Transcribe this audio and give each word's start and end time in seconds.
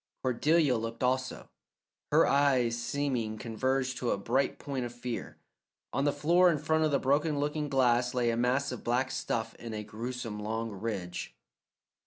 Cordelia 0.23 0.77
looked 0.77 1.03
also, 1.03 1.47
her 2.11 2.25
eyes 2.25 2.75
seeming 2.75 3.37
converged 3.37 3.97
to 3.97 4.09
a 4.09 4.17
bright 4.17 4.57
point 4.57 4.83
of 4.83 4.91
fear. 4.91 5.37
On 5.93 6.05
the 6.05 6.11
floor 6.11 6.49
in 6.49 6.57
front 6.57 6.83
of 6.83 6.89
the 6.89 6.97
broken 6.97 7.39
looking 7.39 7.69
glass 7.69 8.15
lay 8.15 8.31
a 8.31 8.35
mass 8.35 8.71
of 8.71 8.83
black 8.83 9.11
stuff 9.11 9.53
in 9.59 9.75
a 9.75 9.83
grewsome 9.83 10.39
long 10.39 10.71
ridge. 10.71 11.35